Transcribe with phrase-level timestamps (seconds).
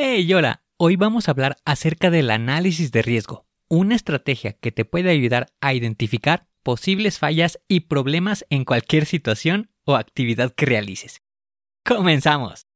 [0.00, 4.84] Hey, hola, hoy vamos a hablar acerca del análisis de riesgo, una estrategia que te
[4.84, 11.20] puede ayudar a identificar posibles fallas y problemas en cualquier situación o actividad que realices.
[11.84, 12.68] ¡Comenzamos!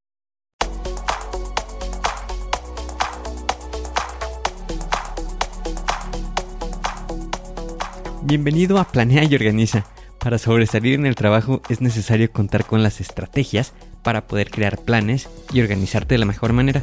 [8.24, 9.86] Bienvenido a Planea y Organiza.
[10.18, 15.28] Para sobresalir en el trabajo es necesario contar con las estrategias para poder crear planes
[15.52, 16.82] y organizarte de la mejor manera.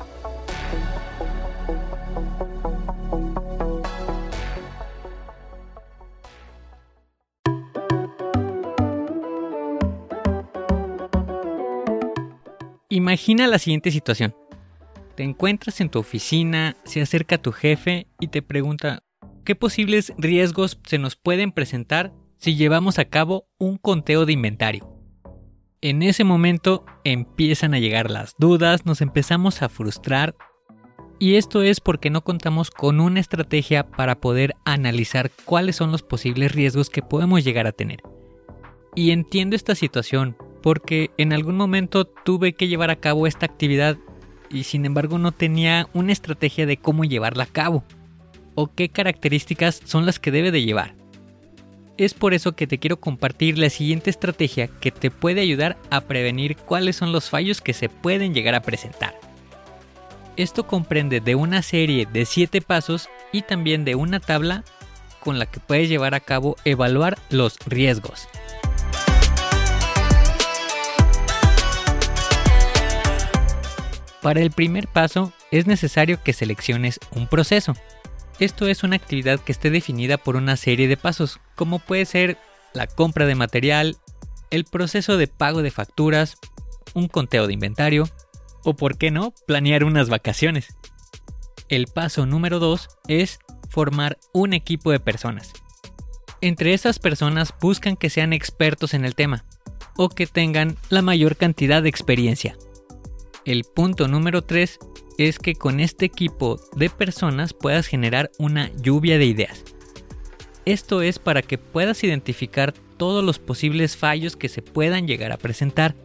[13.11, 14.33] Imagina la siguiente situación.
[15.17, 19.03] Te encuentras en tu oficina, se acerca tu jefe y te pregunta,
[19.43, 24.97] ¿qué posibles riesgos se nos pueden presentar si llevamos a cabo un conteo de inventario?
[25.81, 30.37] En ese momento empiezan a llegar las dudas, nos empezamos a frustrar
[31.19, 36.01] y esto es porque no contamos con una estrategia para poder analizar cuáles son los
[36.01, 38.03] posibles riesgos que podemos llegar a tener.
[38.95, 43.97] Y entiendo esta situación porque en algún momento tuve que llevar a cabo esta actividad
[44.49, 47.83] y sin embargo no tenía una estrategia de cómo llevarla a cabo
[48.55, 50.95] o qué características son las que debe de llevar.
[51.97, 56.01] Es por eso que te quiero compartir la siguiente estrategia que te puede ayudar a
[56.01, 59.19] prevenir cuáles son los fallos que se pueden llegar a presentar.
[60.37, 64.63] Esto comprende de una serie de 7 pasos y también de una tabla
[65.19, 68.27] con la que puedes llevar a cabo evaluar los riesgos.
[74.21, 77.73] Para el primer paso es necesario que selecciones un proceso.
[78.39, 82.37] Esto es una actividad que esté definida por una serie de pasos, como puede ser
[82.73, 83.97] la compra de material,
[84.51, 86.37] el proceso de pago de facturas,
[86.93, 88.09] un conteo de inventario
[88.63, 90.75] o, por qué no, planear unas vacaciones.
[91.67, 93.39] El paso número 2 es
[93.69, 95.53] formar un equipo de personas.
[96.41, 99.45] Entre esas personas buscan que sean expertos en el tema
[99.95, 102.55] o que tengan la mayor cantidad de experiencia.
[103.43, 104.77] El punto número 3
[105.17, 109.63] es que con este equipo de personas puedas generar una lluvia de ideas.
[110.65, 115.37] Esto es para que puedas identificar todos los posibles fallos que se puedan llegar a
[115.37, 115.95] presentar.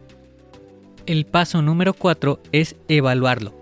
[1.05, 3.53] El paso número 4 es evaluarlo.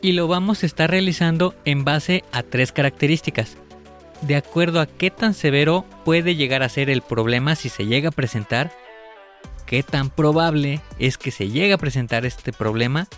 [0.00, 3.58] Y lo vamos a estar realizando en base a tres características.
[4.22, 8.08] De acuerdo a qué tan severo puede llegar a ser el problema si se llega
[8.08, 8.72] a presentar,
[9.66, 13.08] qué tan probable es que se llegue a presentar este problema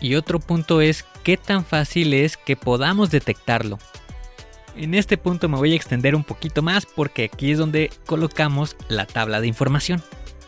[0.00, 3.78] y otro punto es qué tan fácil es que podamos detectarlo.
[4.76, 8.76] En este punto me voy a extender un poquito más porque aquí es donde colocamos
[8.88, 10.02] la tabla de información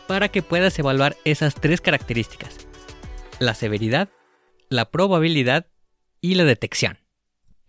[0.07, 2.67] para que puedas evaluar esas tres características.
[3.39, 4.09] La severidad,
[4.69, 5.67] la probabilidad
[6.21, 6.99] y la detección.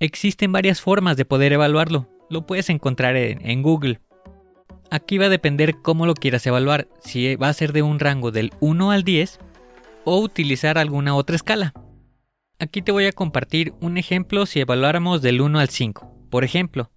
[0.01, 2.09] Existen varias formas de poder evaluarlo.
[2.29, 4.01] Lo puedes encontrar en, en Google.
[4.91, 8.33] Aquí va a depender cómo lo quieras evaluar, si va a ser de un rango
[8.33, 9.39] del 1 al 10
[10.05, 11.73] o utilizar alguna otra escala.
[12.59, 16.29] Aquí te voy a compartir un ejemplo si evaluáramos del 1 al 5.
[16.29, 16.91] Por ejemplo,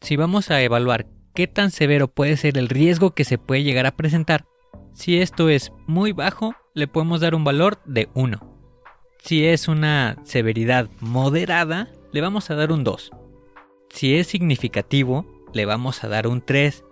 [0.00, 3.84] si vamos a evaluar qué tan severo puede ser el riesgo que se puede llegar
[3.86, 4.46] a presentar,
[4.94, 8.40] si esto es muy bajo, le podemos dar un valor de 1.
[9.22, 13.10] Si es una severidad moderada, le vamos a dar un 2.
[13.90, 16.84] Si es significativo, le vamos a dar un 3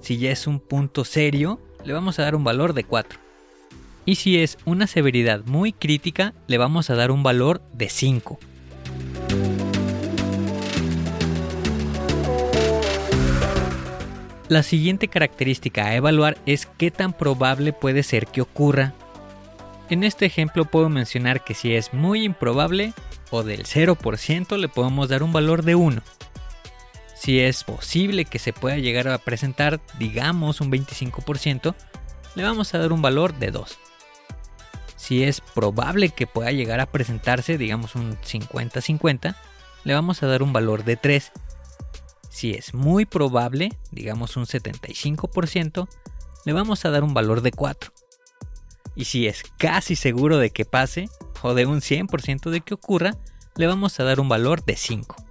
[0.00, 3.18] si ya es un punto serio, le vamos a dar un valor de 4.
[4.06, 8.38] Y si es una severidad muy crítica, le vamos a dar un valor de 5.
[14.48, 18.92] La siguiente característica a evaluar es qué tan probable puede ser que ocurra.
[19.88, 22.92] En este ejemplo puedo mencionar que si es muy improbable
[23.30, 26.02] o del 0% le podemos dar un valor de 1
[27.24, 31.74] si es posible que se pueda llegar a presentar, digamos, un 25%,
[32.34, 33.78] le vamos a dar un valor de 2.
[34.96, 39.36] si es probable que pueda llegar a presentarse, digamos un 50-50,
[39.84, 41.32] le vamos a dar un valor de 3.
[42.28, 45.88] Si es muy probable, digamos un 75%,
[46.44, 47.90] le vamos a dar un valor de 4.
[48.96, 51.08] Y si es casi seguro de que pase,
[51.40, 53.16] o de un 100% de que ocurra,
[53.56, 55.23] le vamos a dar un valor de 5.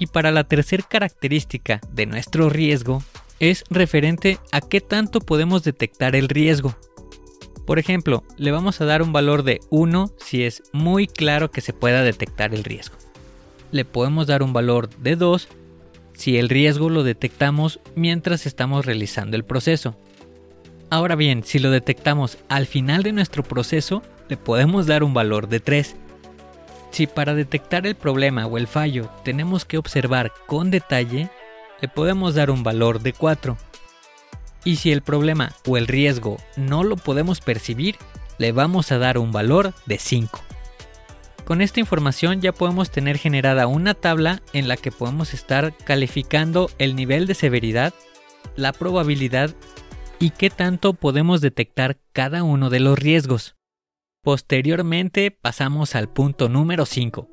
[0.00, 3.04] Y para la tercera característica de nuestro riesgo
[3.38, 6.74] es referente a qué tanto podemos detectar el riesgo.
[7.66, 11.60] Por ejemplo, le vamos a dar un valor de 1 si es muy claro que
[11.60, 12.96] se pueda detectar el riesgo.
[13.72, 15.48] Le podemos dar un valor de 2
[16.14, 19.96] si el riesgo lo detectamos mientras estamos realizando el proceso.
[20.88, 25.48] Ahora bien, si lo detectamos al final de nuestro proceso, le podemos dar un valor
[25.48, 25.94] de 3.
[26.90, 31.30] Si para detectar el problema o el fallo tenemos que observar con detalle,
[31.80, 33.56] le podemos dar un valor de 4.
[34.64, 37.96] Y si el problema o el riesgo no lo podemos percibir,
[38.38, 40.40] le vamos a dar un valor de 5.
[41.44, 46.70] Con esta información ya podemos tener generada una tabla en la que podemos estar calificando
[46.78, 47.92] el nivel de severidad,
[48.56, 49.54] la probabilidad
[50.18, 53.56] y qué tanto podemos detectar cada uno de los riesgos.
[54.22, 57.26] Posteriormente pasamos al punto número 5,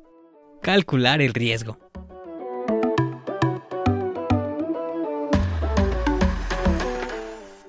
[0.62, 1.78] calcular el riesgo.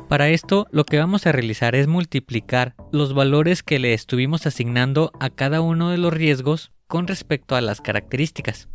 [0.08, 5.12] Para esto lo que vamos a realizar es multiplicar los valores que le estuvimos asignando
[5.20, 8.70] a cada uno de los riesgos con respecto a las características.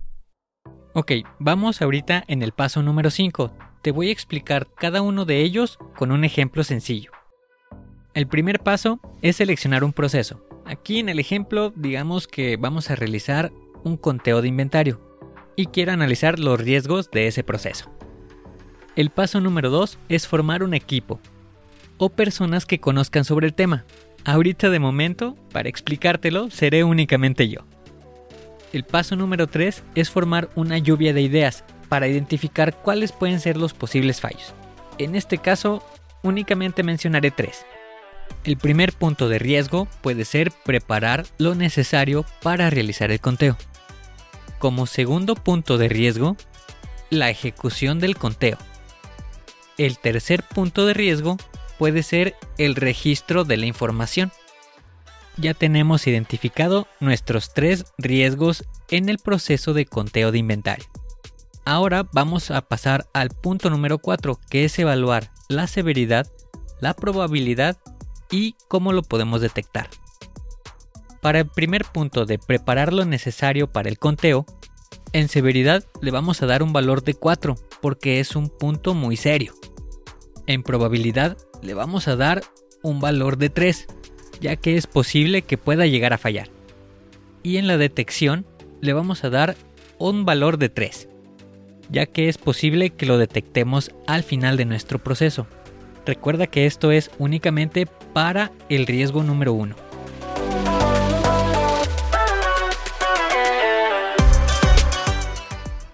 [0.93, 3.51] Ok, vamos ahorita en el paso número 5.
[3.81, 7.13] Te voy a explicar cada uno de ellos con un ejemplo sencillo.
[8.15, 10.41] El primer paso es seleccionar un proceso.
[10.65, 13.51] Aquí en el ejemplo digamos que vamos a realizar
[13.83, 15.01] un conteo de inventario
[15.57, 17.91] y quiero analizar los riesgos de ese proceso.
[18.95, 21.19] El paso número 2 es formar un equipo
[21.99, 23.85] o personas que conozcan sobre el tema.
[24.25, 27.63] Ahorita de momento, para explicártelo, seré únicamente yo.
[28.73, 33.57] El paso número 3 es formar una lluvia de ideas para identificar cuáles pueden ser
[33.57, 34.55] los posibles fallos.
[34.99, 35.83] En este caso,
[36.23, 37.67] únicamente mencionaré tres.
[38.45, 43.57] El primer punto de riesgo puede ser preparar lo necesario para realizar el conteo.
[44.59, 46.37] Como segundo punto de riesgo,
[47.11, 48.59] la ejecución del conteo.
[49.79, 51.37] El tercer punto de riesgo
[51.79, 54.31] puede ser el registro de la información.
[55.37, 60.87] Ya tenemos identificado nuestros tres riesgos en el proceso de conteo de inventario.
[61.65, 66.31] Ahora vamos a pasar al punto número 4, que es evaluar la severidad,
[66.81, 67.79] la probabilidad
[68.31, 69.89] y cómo lo podemos detectar.
[71.21, 74.45] Para el primer punto de preparar lo necesario para el conteo,
[75.13, 79.17] en severidad le vamos a dar un valor de 4 porque es un punto muy
[79.17, 79.55] serio.
[80.47, 82.43] En probabilidad le vamos a dar
[82.83, 83.87] un valor de 3,
[84.41, 86.51] ya que es posible que pueda llegar a fallar.
[87.43, 88.45] Y en la detección
[88.81, 89.57] le vamos a dar
[89.99, 91.09] un valor de 3,
[91.91, 95.47] ya que es posible que lo detectemos al final de nuestro proceso.
[96.07, 99.75] Recuerda que esto es únicamente para el riesgo número 1.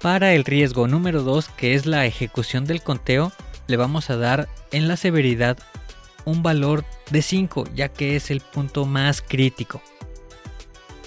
[0.00, 3.32] Para el riesgo número 2, que es la ejecución del conteo,
[3.66, 5.58] le vamos a dar en la severidad
[6.24, 9.82] un valor de 5, ya que es el punto más crítico.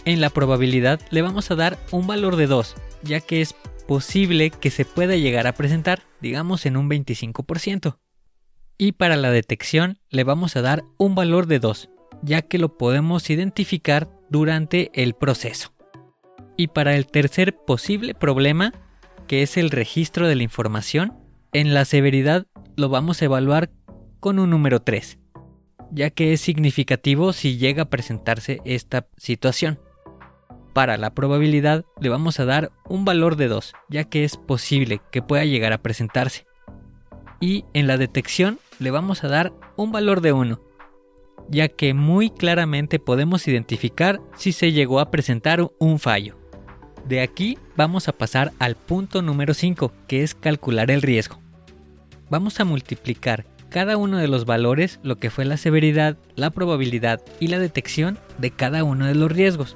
[0.05, 3.55] En la probabilidad le vamos a dar un valor de 2, ya que es
[3.87, 7.97] posible que se pueda llegar a presentar, digamos en un 25%.
[8.77, 11.89] Y para la detección le vamos a dar un valor de 2,
[12.21, 15.73] ya que lo podemos identificar durante el proceso.
[16.57, 18.73] Y para el tercer posible problema,
[19.27, 21.13] que es el registro de la información,
[21.53, 23.69] en la severidad lo vamos a evaluar
[24.19, 25.19] con un número 3,
[25.91, 29.79] ya que es significativo si llega a presentarse esta situación.
[30.73, 35.01] Para la probabilidad le vamos a dar un valor de 2, ya que es posible
[35.11, 36.47] que pueda llegar a presentarse.
[37.39, 40.61] Y en la detección le vamos a dar un valor de 1,
[41.49, 46.37] ya que muy claramente podemos identificar si se llegó a presentar un fallo.
[47.07, 51.43] De aquí vamos a pasar al punto número 5, que es calcular el riesgo
[52.33, 57.21] vamos a multiplicar cada uno de los valores, lo que fue la severidad, la probabilidad
[57.39, 59.75] y la detección de cada uno de los riesgos.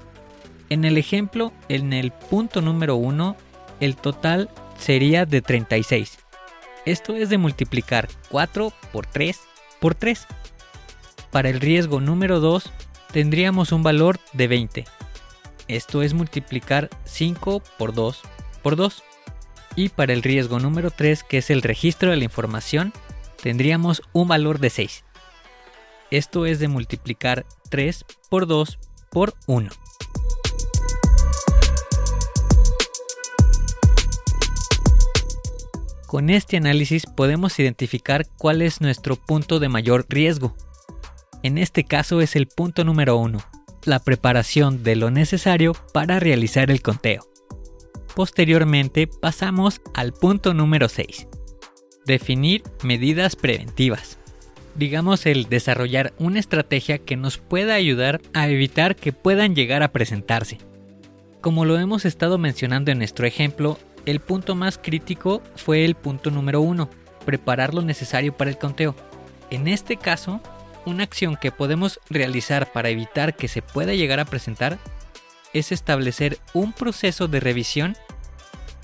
[0.70, 3.36] En el ejemplo, en el punto número 1,
[3.80, 4.50] el total
[4.80, 6.18] sería de 36.
[6.88, 9.38] Esto es de multiplicar 4 por 3
[9.82, 10.26] por 3.
[11.32, 12.72] Para el riesgo número 2
[13.12, 14.86] tendríamos un valor de 20.
[15.68, 18.22] Esto es multiplicar 5 por 2
[18.64, 19.04] por 2.
[19.76, 22.94] Y para el riesgo número 3, que es el registro de la información,
[23.44, 25.04] tendríamos un valor de 6.
[26.10, 28.80] Esto es de multiplicar 3 por 2
[29.12, 29.72] por 1.
[36.08, 40.56] Con este análisis podemos identificar cuál es nuestro punto de mayor riesgo.
[41.44, 43.40] En este caso es el punto número 1,
[43.84, 47.28] la preparación de lo necesario para realizar el conteo.
[48.16, 51.28] Posteriormente pasamos al punto número 6,
[52.06, 54.18] definir medidas preventivas.
[54.76, 59.92] Digamos el desarrollar una estrategia que nos pueda ayudar a evitar que puedan llegar a
[59.92, 60.58] presentarse.
[61.42, 66.32] Como lo hemos estado mencionando en nuestro ejemplo, el punto más crítico fue el punto
[66.32, 66.90] número uno,
[67.26, 68.96] preparar lo necesario para el conteo.
[69.50, 70.42] En este caso,
[70.86, 74.80] una acción que podemos realizar para evitar que se pueda llegar a presentar
[75.54, 77.98] es establecer un proceso de revisión.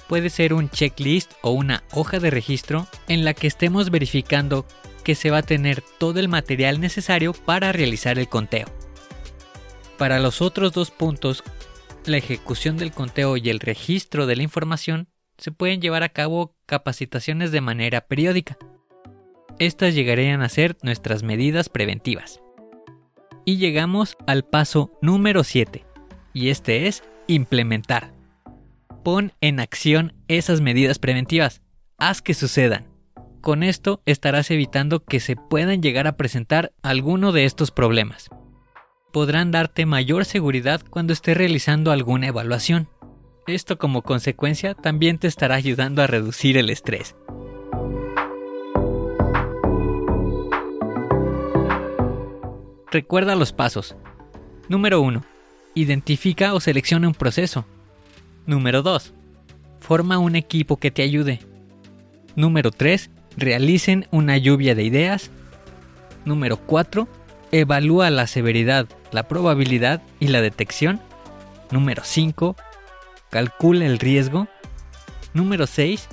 [0.10, 4.66] Puede ser un checklist o una hoja de registro en la que estemos verificando
[5.06, 8.68] que se va a tener todo el material necesario para realizar el conteo.
[9.98, 11.44] Para los otros dos puntos,
[12.06, 15.08] la ejecución del conteo y el registro de la información,
[15.44, 18.58] se pueden llevar a cabo capacitaciones de manera periódica.
[19.60, 22.40] Estas llegarían a ser nuestras medidas preventivas.
[23.44, 25.84] Y llegamos al paso número 7,
[26.32, 28.14] y este es implementar.
[29.04, 31.62] Pon en acción esas medidas preventivas,
[31.98, 32.88] haz que sucedan.
[33.42, 38.30] Con esto estarás evitando que se puedan llegar a presentar alguno de estos problemas.
[39.12, 42.88] Podrán darte mayor seguridad cuando estés realizando alguna evaluación.
[43.46, 47.14] Esto como consecuencia también te estará ayudando a reducir el estrés.
[52.90, 53.98] Recuerda los pasos.
[54.70, 55.26] Número 1.
[55.76, 57.66] Identifica o selecciona un proceso.
[58.46, 59.14] Número 2.
[59.82, 61.40] Forma un equipo que te ayude.
[62.38, 63.10] Número 3.
[63.36, 65.32] Realicen una lluvia de ideas.
[66.24, 67.10] Número 4.
[67.52, 71.02] Evalúa la severidad, la probabilidad y la detección.
[71.72, 72.56] Número 5
[73.34, 74.48] calcula el riesgo.
[75.34, 76.08] Número 6.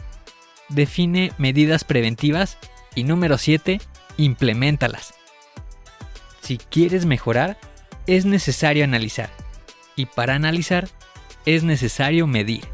[0.71, 2.57] Define medidas preventivas.
[2.95, 3.79] Y número 7.
[4.17, 5.13] Implementalas.
[6.41, 7.59] Si quieres mejorar,
[8.07, 9.29] es necesario analizar.
[9.97, 10.89] Y para analizar,
[11.45, 12.67] es necesario medir.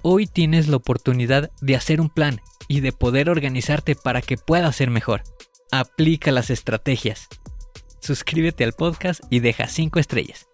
[0.00, 4.74] Hoy tienes la oportunidad de hacer un plan y de poder organizarte para que puedas
[4.76, 5.22] ser mejor.
[5.70, 7.28] Aplica las estrategias
[8.00, 10.48] suscríbete al podcast y deja 5 estrellas.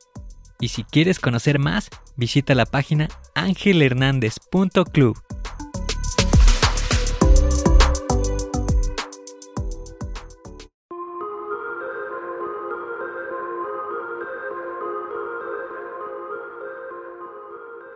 [0.60, 5.18] Y si quieres conocer más, visita la página angelhernandez.club.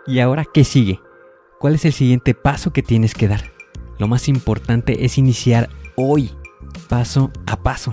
[0.07, 1.01] ¿Y ahora qué sigue?
[1.61, 3.53] ¿Cuál es el siguiente paso que tienes que dar?
[3.99, 6.33] Lo más importante es iniciar hoy,
[6.89, 7.93] paso a paso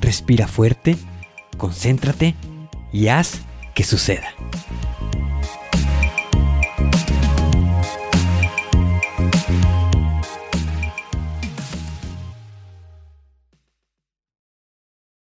[0.00, 0.96] Respira fuerte,
[1.56, 2.34] concéntrate
[2.92, 3.40] y haz
[3.74, 4.34] que suceda.